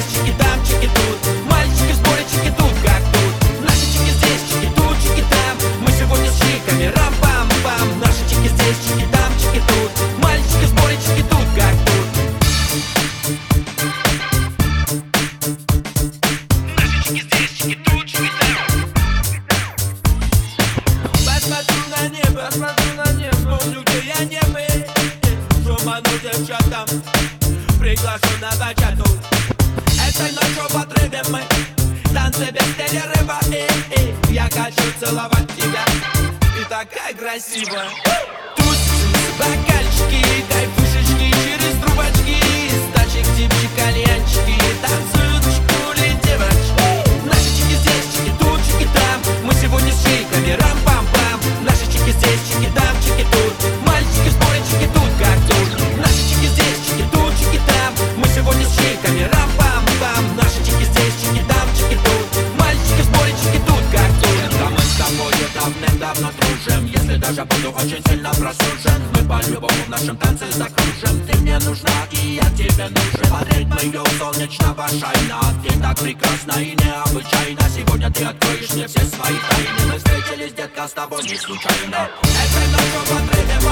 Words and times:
здесь, 0.00 0.22
чики 0.66 0.88
тут. 0.94 1.18
Мальчики 1.50 1.92
в 1.92 2.02
тут, 2.56 2.74
как 2.84 3.02
тут. 3.12 3.34
Наши 3.62 3.86
чики 3.92 4.10
здесь, 4.10 4.42
чики 4.48 4.68
тут, 4.74 4.96
чики 5.02 5.24
там. 5.30 5.56
Мы 5.80 5.92
сегодня 5.92 6.30
с 6.30 6.38
рам-пам-пам. 6.90 7.98
Наши 8.00 8.22
чики 8.28 8.48
здесь, 8.48 8.76
чики 8.84 9.06
там, 9.12 9.32
чики 9.38 9.62
тут. 9.68 9.90
Мальчики 10.18 10.64
в 10.64 10.74
тут, 11.22 11.46
как 11.56 11.74
тут. 11.86 12.06
Наши 16.76 16.98
чики 17.04 17.22
здесь, 17.22 17.50
чики 17.58 17.76
тут, 17.84 18.06
чики 18.06 18.30
там. 18.40 18.56
Посмотрю 21.12 21.82
на 21.90 22.08
небо, 22.08 22.40
посмотрю 22.46 22.94
на 22.96 23.12
небо. 23.12 23.36
Вспомню, 23.36 23.82
где 23.82 23.98
я 24.18 24.24
не 24.24 24.42
был. 24.52 24.80
Шуману 25.64 26.10
девчатам 26.22 26.88
Приглашу 27.78 28.38
на 28.40 28.50
бачату 28.56 29.29
Этой 30.20 30.32
ночью 30.32 30.68
в 30.68 30.76
отрыве 30.76 31.22
мы 31.30 31.40
Танцы 32.12 32.50
без 32.50 32.66
перерыва 32.76 33.40
и, 33.48 33.66
и 33.96 34.34
Я 34.34 34.42
хочу 34.50 34.84
целовать 35.00 35.48
тебя 35.56 35.82
Ты 36.54 36.62
такая 36.68 37.14
красивая 37.14 37.88
Тут 38.54 38.76
бокальчики, 39.38 40.44
кайфушечки 40.52 41.32
Через 41.42 41.74
трубочки 41.80 42.36
Стачек, 42.90 43.24
типчик, 43.34 43.70
кальянчики 43.78 44.60
Танцуют 44.82 45.42
шкули 45.56 46.12
девочки 46.22 47.24
Наши 47.24 47.48
чики 47.56 47.76
здесь, 47.80 48.12
чики 48.12 48.32
тут, 48.38 48.60
чики 48.66 48.88
там 48.92 49.22
Мы 49.42 49.54
сегодня 49.54 49.90
с 49.90 50.04
чиками 50.04 50.52
рам-пам-пам 50.52 51.64
Наши 51.64 51.86
чики 51.86 52.12
здесь, 52.12 52.40
чики 52.46 52.70
там, 52.76 52.94
чики 53.00 53.26
тут 53.32 53.54
Мальчики 53.86 54.28
в 54.28 54.32
сборе, 54.32 54.60
чики 54.68 54.86
тут, 54.92 55.10
как 55.18 55.38
тут 55.48 55.96
Наши 55.96 56.20
чики 56.28 56.46
здесь, 56.52 56.78
чики 56.84 57.08
тут, 57.10 57.32
чики 57.38 57.60
там 57.66 57.94
Мы 58.18 58.28
сегодня 58.28 58.66
с 58.66 58.76
чиками 58.76 59.22
рам-пам-пам 59.22 59.59
даже 67.30 67.44
буду 67.44 67.70
очень 67.76 68.02
сильно 68.08 68.30
просужен. 68.30 69.02
Мы 69.14 69.28
по-любому 69.28 69.84
в 69.86 69.88
нашем 69.88 70.16
танце 70.16 70.46
закружим 70.50 71.26
Ты 71.26 71.38
мне 71.38 71.58
нужна 71.58 71.90
и 72.10 72.40
я 72.42 72.50
тебе 72.50 72.88
нужен. 72.88 73.30
Под 73.30 73.54
ритм 73.54 73.78
ее 73.78 74.02
солнечного 74.18 74.88
шайна. 74.88 75.40
Ты 75.62 75.80
так 75.80 75.98
прекрасна 75.98 76.60
и 76.60 76.74
необычайна. 76.74 77.60
Сегодня 77.74 78.10
ты 78.10 78.24
откроешь 78.24 78.70
мне 78.74 78.86
все 78.88 79.00
свои 79.00 79.36
тайны. 79.48 79.92
Мы 79.92 79.98
встретились, 79.98 80.52
детка, 80.54 80.88
с 80.88 80.92
тобой 80.92 81.22
не 81.22 81.36
случайно. 81.36 82.08
Этой 82.22 82.66
ночью 82.72 83.00
в 83.06 83.12
отрыве 83.12 83.69